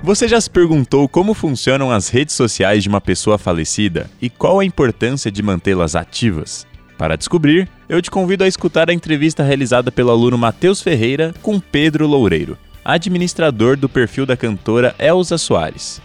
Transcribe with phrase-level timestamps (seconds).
[0.00, 4.60] Você já se perguntou como funcionam as redes sociais de uma pessoa falecida e qual
[4.60, 6.64] a importância de mantê-las ativas?
[6.96, 11.58] Para descobrir, eu te convido a escutar a entrevista realizada pelo aluno Matheus Ferreira com
[11.58, 16.00] Pedro Loureiro, administrador do perfil da cantora Elza Soares.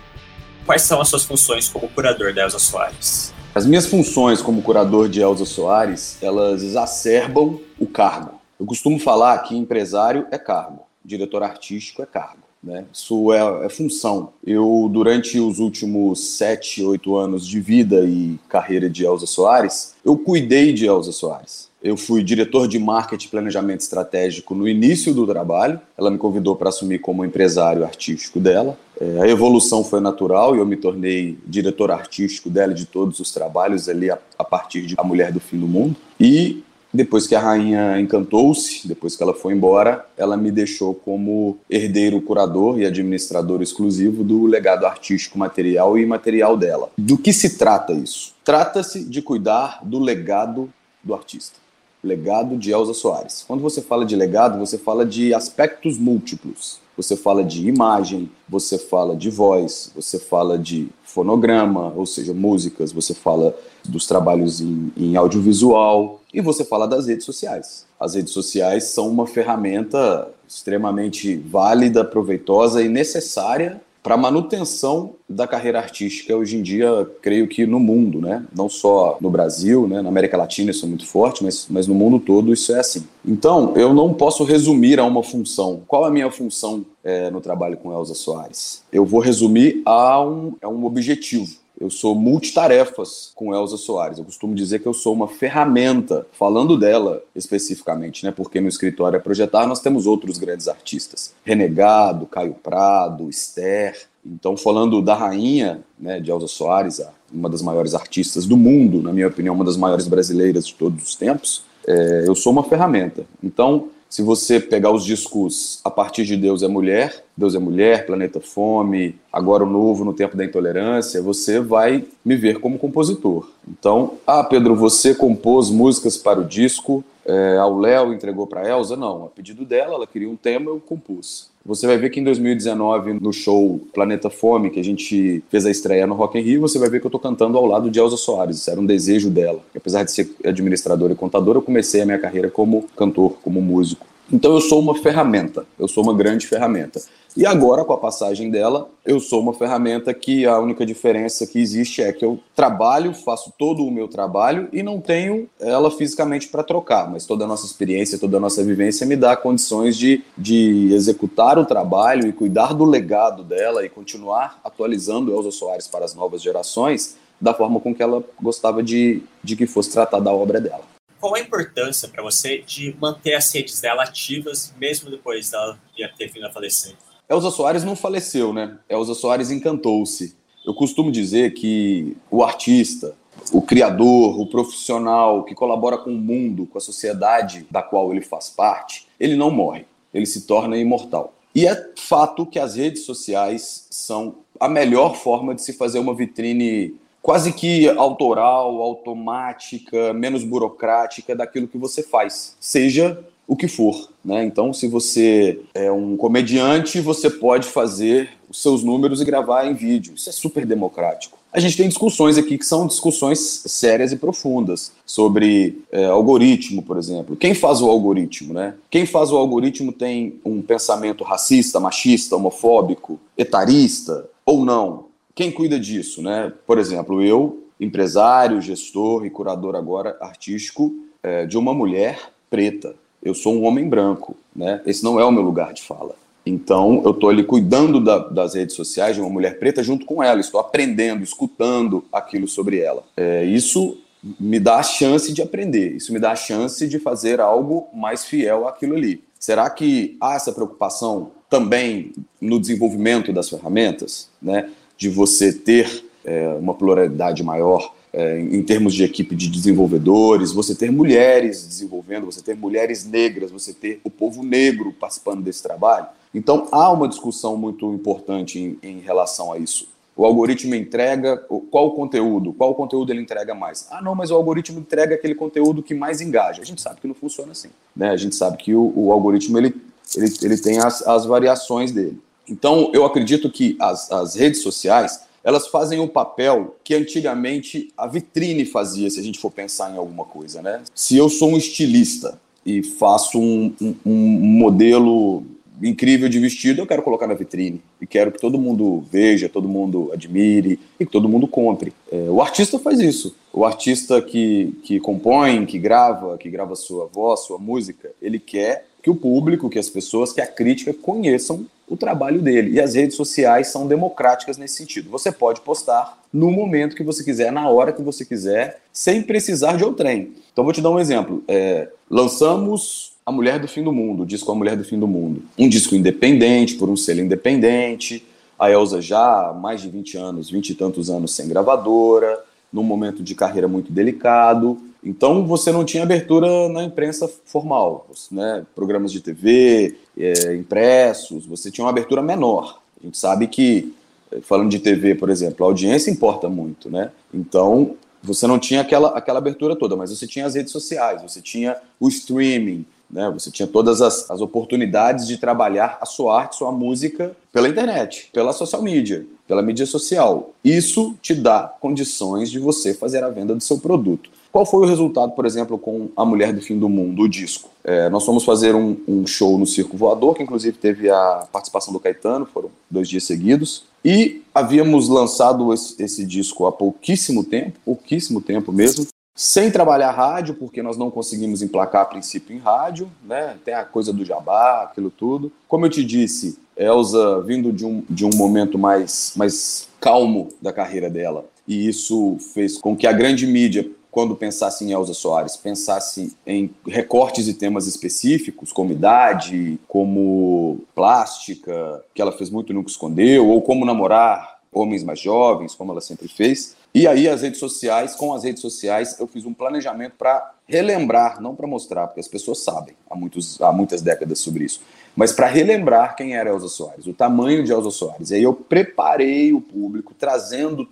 [0.66, 3.32] Quais são as suas funções como curador da Elza Soares?
[3.54, 8.42] As minhas funções como curador de Elza Soares, elas exacerbam o cargo.
[8.60, 12.43] Eu costumo falar que empresário é cargo, diretor artístico é cargo.
[12.64, 12.86] Né?
[12.94, 14.30] Isso é, é, função.
[14.46, 20.18] Eu, durante os últimos sete, oito anos de vida e carreira de Elza Soares, eu
[20.18, 21.72] cuidei de Elza Soares.
[21.84, 25.82] Eu fui diretor de marketing e planejamento estratégico no início do trabalho.
[25.98, 28.78] Ela me convidou para assumir como empresário artístico dela.
[29.02, 33.34] É, a evolução foi natural e eu me tornei diretor artístico dela de todos os
[33.34, 35.98] trabalhos ali a, a partir de A Mulher do Fim do Mundo.
[36.18, 41.58] E depois que a rainha encantou-se, depois que ela foi embora, ela me deixou como
[41.70, 46.90] herdeiro, curador e administrador exclusivo do legado artístico material e imaterial dela.
[46.98, 48.34] Do que se trata isso?
[48.44, 50.70] Trata-se de cuidar do legado
[51.04, 51.64] do artista
[52.04, 53.46] legado de Elza Soares.
[53.48, 56.82] Quando você fala de legado, você fala de aspectos múltiplos.
[56.98, 62.92] Você fala de imagem, você fala de voz, você fala de fonograma, ou seja, músicas,
[62.92, 63.56] você fala
[63.88, 67.86] dos trabalhos em, em audiovisual e você fala das redes sociais.
[68.00, 75.48] As redes sociais são uma ferramenta extremamente válida, proveitosa e necessária para a manutenção da
[75.48, 78.44] carreira artística hoje em dia, creio que no mundo, né?
[78.54, 80.02] Não só no Brasil, né?
[80.02, 83.08] Na América Latina isso é muito forte, mas, mas no mundo todo isso é assim.
[83.26, 85.82] Então, eu não posso resumir a uma função.
[85.88, 88.84] Qual é a minha função é, no trabalho com Elza Soares?
[88.92, 94.18] Eu vou resumir a um, a um objetivo eu sou multitarefas com Elza Soares.
[94.18, 98.32] Eu costumo dizer que eu sou uma ferramenta, falando dela especificamente, né?
[98.32, 103.98] Porque no escritório a projetar nós temos outros grandes artistas: Renegado, Caio Prado, Esther.
[104.26, 109.12] Então, falando da rainha, né, de Elza Soares, uma das maiores artistas do mundo, na
[109.12, 113.26] minha opinião, uma das maiores brasileiras de todos os tempos, é, eu sou uma ferramenta.
[113.44, 118.06] Então, se você pegar os discos a partir de Deus é Mulher, Deus é Mulher,
[118.06, 123.50] Planeta Fome, Agora o Novo no Tempo da Intolerância, você vai me ver como compositor.
[123.68, 128.70] Então, ah, Pedro, você compôs músicas para o disco, é, ao Léo entregou para a
[128.70, 128.96] Elza?
[128.96, 131.50] Não, a pedido dela, ela queria um tema, eu compus.
[131.66, 135.72] Você vai ver que em 2019, no show Planeta Fome, que a gente fez a
[135.72, 138.00] estreia no Rock in Rio, você vai ver que eu estou cantando ao lado de
[138.00, 138.58] Elza Soares.
[138.58, 139.62] Isso era um desejo dela.
[139.74, 144.06] Apesar de ser administrador e contador, eu comecei a minha carreira como cantor, como músico.
[144.32, 147.02] Então eu sou uma ferramenta, eu sou uma grande ferramenta.
[147.36, 151.60] E agora, com a passagem dela, eu sou uma ferramenta que a única diferença que
[151.60, 156.48] existe é que eu trabalho, faço todo o meu trabalho e não tenho ela fisicamente
[156.48, 160.24] para trocar, mas toda a nossa experiência, toda a nossa vivência me dá condições de,
[160.38, 166.06] de executar o trabalho e cuidar do legado dela e continuar atualizando Elza Soares para
[166.06, 170.34] as novas gerações da forma com que ela gostava de, de que fosse tratada a
[170.34, 170.93] obra dela
[171.24, 175.80] qual a importância para você de manter as redes dela ativas mesmo depois dela
[176.18, 176.98] ter vindo a falecer?
[177.30, 178.78] Elza Soares não faleceu, né?
[178.90, 180.36] Elza Soares encantou-se.
[180.66, 183.16] Eu costumo dizer que o artista,
[183.54, 188.22] o criador, o profissional que colabora com o mundo, com a sociedade da qual ele
[188.22, 191.34] faz parte, ele não morre, ele se torna imortal.
[191.56, 196.14] E é fato que as redes sociais são a melhor forma de se fazer uma
[196.14, 204.10] vitrine quase que autoral, automática, menos burocrática daquilo que você faz, seja o que for.
[204.24, 204.44] Né?
[204.44, 209.74] Então, se você é um comediante, você pode fazer os seus números e gravar em
[209.74, 210.16] vídeo.
[210.16, 211.38] Isso é super democrático.
[211.52, 216.98] A gente tem discussões aqui que são discussões sérias e profundas sobre é, algoritmo, por
[216.98, 217.36] exemplo.
[217.36, 218.74] Quem faz o algoritmo, né?
[218.90, 225.13] Quem faz o algoritmo tem um pensamento racista, machista, homofóbico, etarista ou não?
[225.36, 226.52] Quem cuida disso, né?
[226.66, 230.94] Por exemplo, eu, empresário, gestor e curador agora artístico
[231.24, 232.20] é, de uma mulher
[232.50, 232.96] preta.
[233.22, 234.82] Eu sou um homem branco, né?
[234.86, 236.16] Esse não é o meu lugar de fala.
[236.46, 240.22] Então, eu estou ali cuidando da, das redes sociais de uma mulher preta junto com
[240.22, 243.04] ela, estou aprendendo, escutando aquilo sobre ela.
[243.16, 243.98] É, isso
[244.40, 248.26] me dá a chance de aprender, isso me dá a chance de fazer algo mais
[248.26, 249.24] fiel àquilo ali.
[249.40, 254.70] Será que há essa preocupação também no desenvolvimento das ferramentas, né,
[255.04, 260.74] de você ter é, uma pluralidade maior é, em termos de equipe de desenvolvedores, você
[260.74, 266.08] ter mulheres desenvolvendo, você ter mulheres negras, você ter o povo negro participando desse trabalho.
[266.34, 269.90] Então há uma discussão muito importante em, em relação a isso.
[270.16, 271.36] O algoritmo entrega
[271.70, 272.54] qual o conteúdo?
[272.54, 273.88] Qual o conteúdo ele entrega mais?
[273.92, 276.62] Ah, não, mas o algoritmo entrega aquele conteúdo que mais engaja.
[276.62, 277.70] A gente sabe que não funciona assim.
[277.94, 278.10] Né?
[278.10, 279.76] A gente sabe que o, o algoritmo ele,
[280.16, 282.22] ele, ele tem as, as variações dele.
[282.48, 288.08] Então, eu acredito que as, as redes sociais elas fazem o papel que antigamente a
[288.08, 290.82] vitrine fazia, se a gente for pensar em alguma coisa, né?
[290.96, 295.44] Se eu sou um estilista e faço um, um, um modelo
[295.82, 299.68] incrível de vestido, eu quero colocar na vitrine e quero que todo mundo veja, todo
[299.68, 301.94] mundo admire e que todo mundo compre.
[302.10, 303.36] É, o artista faz isso.
[303.52, 308.88] O artista que, que compõe, que grava, que grava sua voz, sua música, ele quer
[309.02, 312.72] que o público, que as pessoas, que a crítica conheçam o trabalho dele.
[312.72, 315.10] E as redes sociais são democráticas nesse sentido.
[315.10, 319.78] Você pode postar no momento que você quiser, na hora que você quiser, sem precisar
[319.78, 320.34] de outrem.
[320.52, 321.44] Então, vou te dar um exemplo.
[321.48, 325.08] É, lançamos A Mulher do Fim do Mundo, o disco A Mulher do Fim do
[325.08, 325.44] Mundo.
[325.58, 328.26] Um disco independente, por um selo independente.
[328.58, 332.40] A Elza já há mais de 20 anos, 20 e tantos anos sem gravadora,
[332.72, 334.80] num momento de carreira muito delicado.
[335.06, 338.66] Então você não tinha abertura na imprensa formal, né?
[338.74, 342.80] programas de TV, é, impressos, você tinha uma abertura menor.
[343.02, 343.94] A gente sabe que,
[344.32, 347.12] é, falando de TV, por exemplo, a audiência importa muito, né?
[347.34, 351.42] Então você não tinha aquela, aquela abertura toda, mas você tinha as redes sociais, você
[351.42, 353.30] tinha o streaming, né?
[353.32, 358.30] Você tinha todas as, as oportunidades de trabalhar a sua arte, sua música pela internet,
[358.32, 360.54] pela social media, pela mídia social.
[360.64, 364.30] Isso te dá condições de você fazer a venda do seu produto.
[364.54, 367.72] Qual foi o resultado, por exemplo, com A Mulher do Fim do Mundo, o disco?
[367.84, 371.92] É, nós fomos fazer um, um, show no Circo Voador, que inclusive teve a participação
[371.92, 373.86] do Caetano, foram dois dias seguidos.
[374.06, 380.54] E havíamos lançado esse, esse disco há pouquíssimo tempo, pouquíssimo tempo mesmo, sem trabalhar rádio,
[380.54, 383.58] porque nós não conseguimos emplacar a princípio em rádio, né?
[383.66, 385.52] Tem a coisa do jabá, aquilo tudo.
[385.68, 390.72] Como eu te disse, Elza vindo de um, de um momento mais, mais calmo da
[390.72, 395.58] carreira dela, e isso fez com que a grande mídia quando pensasse em Elza Soares,
[395.58, 402.76] pensasse em recortes e temas específicos, como idade, como plástica, que ela fez muito e
[402.76, 406.76] nunca escondeu, ou como namorar homens mais jovens, como ela sempre fez.
[406.94, 411.42] E aí as redes sociais, com as redes sociais, eu fiz um planejamento para relembrar,
[411.42, 414.80] não para mostrar, porque as pessoas sabem há, muitos, há muitas décadas sobre isso,
[415.16, 418.30] mas para relembrar quem era Elza Soares, o tamanho de Elza Soares.
[418.30, 420.86] E aí eu preparei o público, trazendo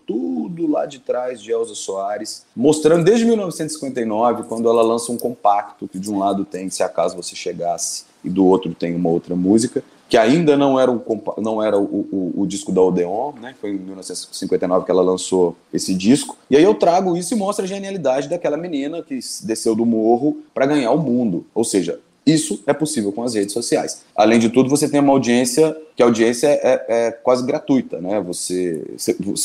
[0.51, 5.88] tudo lá de trás de Elza Soares, mostrando desde 1959, quando ela lança um compacto,
[5.88, 9.36] que de um lado tem Se Acaso Você Chegasse, e do outro tem uma outra
[9.36, 11.01] música, que ainda não era, o,
[11.38, 13.56] não era o, o, o, disco da Odeon, né?
[13.62, 16.38] Foi em 1959 que ela lançou esse disco.
[16.50, 20.38] E aí eu trago isso e mostro a genialidade daquela menina que desceu do morro
[20.53, 21.45] para ganhar o mundo.
[21.56, 24.03] Ou seja, isso é possível com as redes sociais.
[24.15, 28.00] Além de tudo, você tem uma audiência que a audiência é, é, é quase gratuita,
[28.00, 28.21] né?
[28.21, 28.83] Você,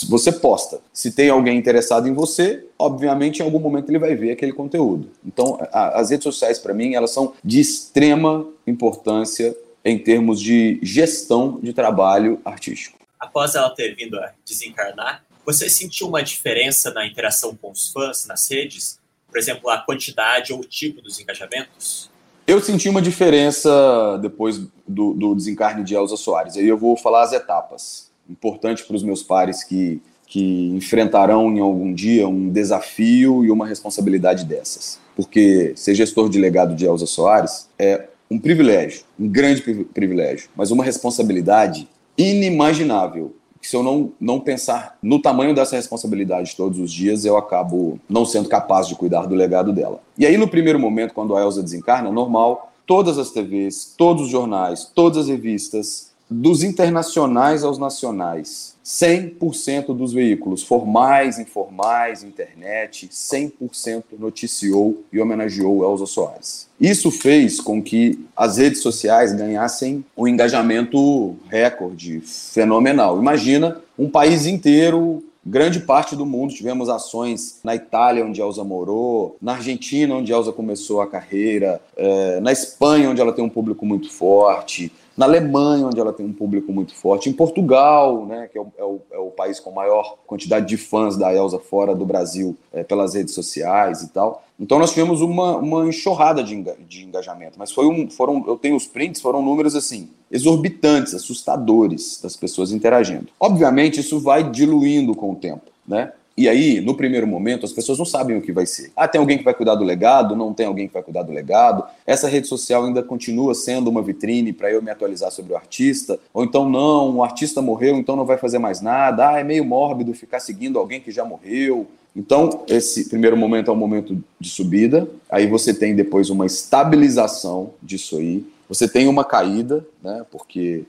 [0.08, 0.81] você, posta.
[0.93, 5.11] Se tem alguém interessado em você, obviamente em algum momento ele vai ver aquele conteúdo.
[5.25, 10.79] Então, a, as redes sociais para mim elas são de extrema importância em termos de
[10.82, 12.98] gestão de trabalho artístico.
[13.19, 18.27] Após ela ter vindo a desencarnar, você sentiu uma diferença na interação com os fãs
[18.27, 18.98] nas redes?
[19.29, 22.10] Por exemplo, a quantidade ou o tipo dos engajamentos?
[22.46, 26.56] Eu senti uma diferença depois do, do desencarne de Elza Soares.
[26.56, 28.08] Aí eu vou falar as etapas.
[28.31, 33.67] Importante para os meus pares que, que enfrentarão em algum dia um desafio e uma
[33.67, 35.00] responsabilidade dessas.
[35.17, 40.70] Porque ser gestor de legado de Elza Soares é um privilégio, um grande privilégio, mas
[40.70, 43.34] uma responsabilidade inimaginável
[43.67, 47.99] que se eu não, não pensar no tamanho dessa responsabilidade todos os dias, eu acabo
[48.08, 50.01] não sendo capaz de cuidar do legado dela.
[50.17, 54.29] E aí, no primeiro momento, quando a Elsa desencarna, normal, todas as TVs, todos os
[54.29, 64.04] jornais, todas as revistas, dos internacionais aos nacionais, 100% dos veículos, formais, informais, internet, 100%
[64.18, 66.68] noticiou e homenageou Elza Soares.
[66.80, 73.18] Isso fez com que as redes sociais ganhassem um engajamento recorde, fenomenal.
[73.18, 79.36] Imagina um país inteiro grande parte do mundo tivemos ações na Itália, onde Elza morou,
[79.40, 83.86] na Argentina, onde Elza começou a carreira, é, na Espanha, onde ela tem um público
[83.86, 88.58] muito forte, na Alemanha, onde ela tem um público muito forte, em Portugal, né, que
[88.58, 91.94] é o, é o, é o país com maior quantidade de fãs da Elsa fora
[91.94, 94.44] do Brasil, é, pelas redes sociais e tal.
[94.61, 98.56] Então nós tivemos uma, uma enxurrada de, enga, de engajamento, mas foi um, foram, eu
[98.56, 103.29] tenho os prints, foram números assim, exorbitantes, assustadores das pessoas interagindo.
[103.41, 106.13] Obviamente isso vai diluindo com o tempo, né?
[106.36, 108.93] E aí, no primeiro momento, as pessoas não sabem o que vai ser.
[108.94, 111.32] Ah, tem alguém que vai cuidar do legado, não tem alguém que vai cuidar do
[111.32, 111.82] legado.
[112.06, 116.19] Essa rede social ainda continua sendo uma vitrine para eu me atualizar sobre o artista.
[116.34, 119.31] Ou então, não, o artista morreu, então não vai fazer mais nada.
[119.31, 121.86] Ah, é meio mórbido ficar seguindo alguém que já morreu.
[122.14, 125.08] Então, esse primeiro momento é um momento de subida.
[125.31, 128.44] Aí você tem depois uma estabilização disso aí.
[128.69, 130.24] Você tem uma caída, né?
[130.31, 130.84] Porque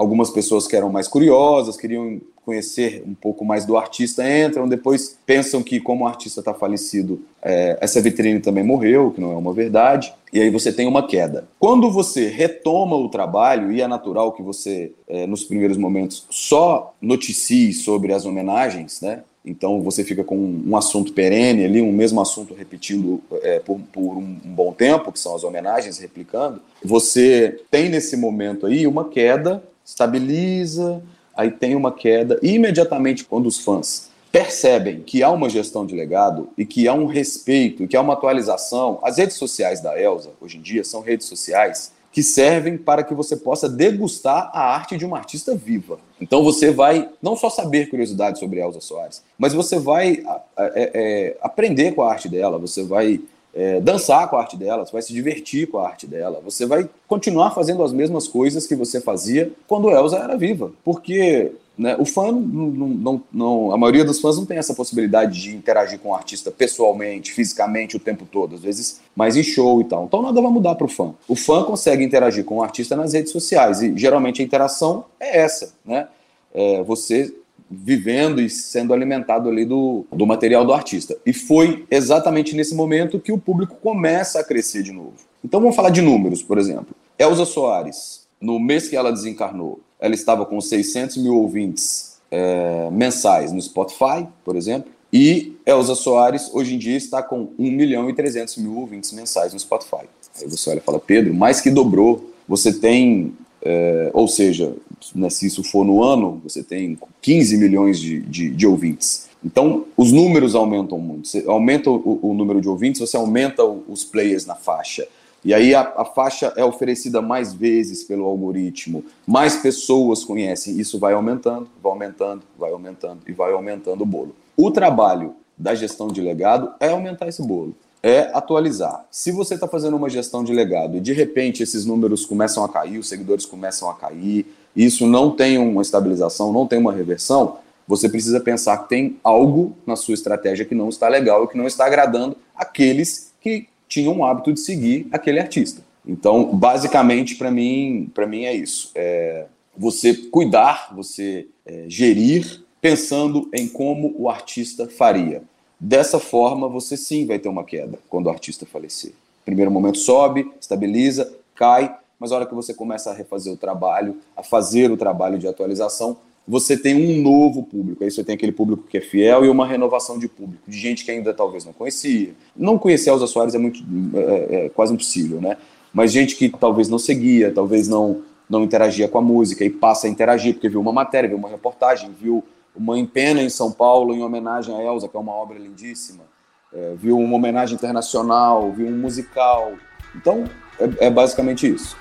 [0.00, 5.18] algumas pessoas que eram mais curiosas, queriam conhecer um pouco mais do artista entram, depois
[5.26, 9.36] pensam que como o artista está falecido, é, essa vitrine também morreu, que não é
[9.36, 11.46] uma verdade, e aí você tem uma queda.
[11.58, 16.94] Quando você retoma o trabalho, e é natural que você, é, nos primeiros momentos, só
[17.00, 19.22] noticie sobre as homenagens, né?
[19.44, 24.16] Então você fica com um assunto perene ali, um mesmo assunto repetindo é, por, por
[24.18, 26.60] um, bom tempo, que são as homenagens replicando.
[26.84, 31.02] Você tem nesse momento aí uma queda, estabiliza,
[31.36, 35.94] aí tem uma queda, e imediatamente quando os fãs percebem que há uma gestão de
[35.94, 40.30] legado e que há um respeito, que há uma atualização, as redes sociais da Elsa,
[40.40, 44.96] hoje em dia, são redes sociais que servem para que você possa degustar a arte
[44.96, 45.98] de uma artista viva.
[46.20, 50.22] Então você vai não só saber curiosidades sobre Elsa Soares, mas você vai
[50.56, 53.20] é, é, aprender com a arte dela, você vai
[53.54, 56.66] é, dançar com a arte dela, você vai se divertir com a arte dela, você
[56.66, 60.72] vai continuar fazendo as mesmas coisas que você fazia quando Elsa era viva.
[60.84, 65.40] Porque né, o fã, não, não, não, a maioria dos fãs não tem essa possibilidade
[65.40, 69.80] de interagir com o artista pessoalmente, fisicamente, o tempo todo, às vezes mais em show
[69.80, 70.04] e tal.
[70.04, 71.14] Então nada vai mudar para o fã.
[71.26, 75.40] O fã consegue interagir com o artista nas redes sociais e geralmente a interação é
[75.40, 76.06] essa, né?
[76.52, 77.32] É, você
[77.70, 81.16] vivendo e sendo alimentado ali do, do material do artista.
[81.24, 85.14] E foi exatamente nesse momento que o público começa a crescer de novo.
[85.44, 86.94] Então vamos falar de números, por exemplo.
[87.18, 93.52] Elza Soares, no mês que ela desencarnou, ela estava com 600 mil ouvintes é, mensais
[93.52, 98.14] no Spotify, por exemplo, e Elza Soares hoje em dia está com 1 milhão e
[98.14, 100.08] 300 mil ouvintes mensais no Spotify.
[100.40, 102.30] Aí você olha e fala, Pedro, mais que dobrou.
[102.48, 104.74] Você tem é, ou seja,
[105.14, 109.28] né, se isso for no ano, você tem 15 milhões de, de, de ouvintes.
[109.44, 111.28] Então, os números aumentam muito.
[111.28, 115.06] Você aumenta o, o, número de ouvintes, você aumenta os players na faixa.
[115.42, 120.98] E aí a, a, faixa é oferecida mais vezes pelo algoritmo, mais pessoas conhecem, isso
[120.98, 124.36] vai aumentando, vai aumentando, vai aumentando e vai aumentando o bolo.
[124.54, 129.04] O trabalho da gestão de legado é aumentar esse bolo é atualizar.
[129.10, 132.68] Se você está fazendo uma gestão de legado e de repente esses números começam a
[132.68, 137.58] cair, os seguidores começam a cair, isso não tem uma estabilização, não tem uma reversão,
[137.86, 141.58] você precisa pensar que tem algo na sua estratégia que não está legal e que
[141.58, 145.82] não está agradando aqueles que tinham o hábito de seguir aquele artista.
[146.06, 148.92] Então, basicamente, para mim, para mim é isso.
[148.94, 155.42] É você cuidar, você é, gerir, pensando em como o artista faria.
[155.80, 159.12] Dessa forma, você sim vai ter uma queda quando o artista falecer.
[159.46, 164.18] Primeiro momento sobe, estabiliza, cai, mas a hora que você começa a refazer o trabalho,
[164.36, 168.04] a fazer o trabalho de atualização, você tem um novo público.
[168.04, 171.02] Aí você tem aquele público que é fiel e uma renovação de público, de gente
[171.02, 172.34] que ainda talvez não conhecia.
[172.54, 173.82] Não conhecer Elza Soares é, muito,
[174.14, 175.56] é, é quase impossível, né?
[175.94, 180.06] Mas gente que talvez não seguia, talvez não, não interagia com a música e passa
[180.06, 182.44] a interagir porque viu uma matéria, viu uma reportagem, viu
[182.80, 186.24] uma empena em São Paulo em homenagem a Elsa, que é uma obra lindíssima.
[186.72, 189.74] É, viu uma homenagem internacional, viu um musical.
[190.16, 190.44] Então,
[190.78, 191.94] é, é basicamente isso.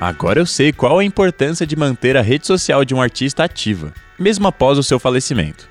[0.00, 3.92] Agora eu sei qual a importância de manter a rede social de um artista ativa,
[4.18, 5.68] mesmo após o seu falecimento.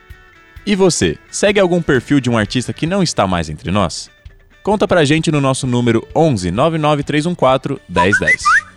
[0.63, 4.12] E você, segue algum perfil de um artista que não está mais entre nós?
[4.62, 8.69] Conta pra gente no nosso número 11 99314 1010.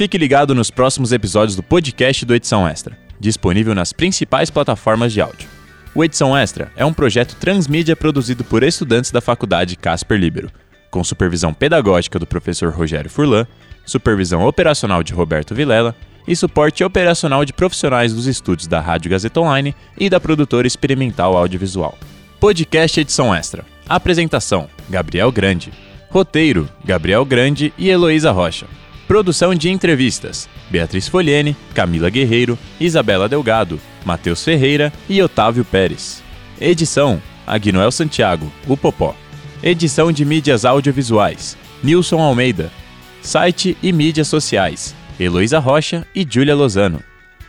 [0.00, 5.20] Fique ligado nos próximos episódios do podcast do Edição Extra, disponível nas principais plataformas de
[5.20, 5.46] áudio.
[5.94, 10.50] O Edição Extra é um projeto transmídia produzido por estudantes da Faculdade Casper Libero,
[10.90, 13.46] com supervisão pedagógica do professor Rogério Furlan,
[13.84, 15.94] supervisão operacional de Roberto Vilela
[16.26, 21.36] e suporte operacional de profissionais dos estúdios da Rádio Gazeta Online e da produtora experimental
[21.36, 21.98] audiovisual.
[22.40, 23.66] Podcast Edição Extra.
[23.86, 25.70] Apresentação: Gabriel Grande.
[26.08, 28.64] Roteiro: Gabriel Grande e Heloísa Rocha.
[29.10, 36.22] Produção de entrevistas: Beatriz Folhene, Camila Guerreiro, Isabela Delgado, Matheus Ferreira e Otávio Pérez.
[36.60, 39.16] Edição: Agnoel Santiago, o Popó.
[39.64, 42.70] Edição de mídias audiovisuais: Nilson Almeida.
[43.20, 47.02] Site e mídias sociais, Heloísa Rocha e Júlia Lozano.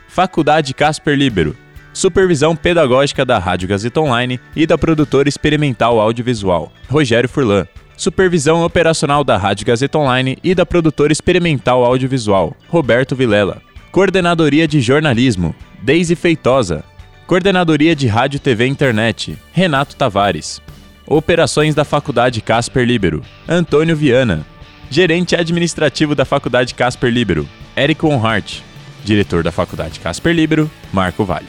[0.08, 1.56] Faculdade Casper Libero.
[1.94, 7.68] Supervisão pedagógica da Rádio Gazeta Online e da produtora experimental audiovisual, Rogério Furlan.
[8.02, 13.62] Supervisão operacional da Rádio Gazeta Online e da produtora experimental audiovisual, Roberto Vilela.
[13.92, 15.54] Coordenadoria de Jornalismo,
[15.84, 16.84] Deise Feitosa.
[17.28, 20.60] Coordenadoria de Rádio TV Internet, Renato Tavares.
[21.06, 24.44] Operações da Faculdade Casper Libero, Antônio Viana.
[24.90, 28.64] Gerente administrativo da Faculdade Casper Libero, Eric Onhart.
[29.06, 31.46] Diretor da Faculdade Casper Libero, Marco Vale.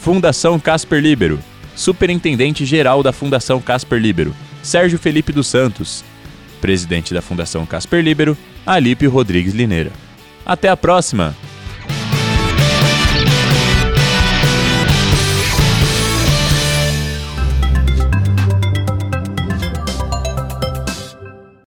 [0.00, 1.38] Fundação Casper Libero.
[1.74, 4.34] Superintendente Geral da Fundação Casper Libero,
[4.64, 6.02] Sérgio Felipe dos Santos.
[6.60, 9.92] Presidente da Fundação Casper Libero, Alípio Rodrigues Lineira.
[10.44, 11.36] Até a próxima!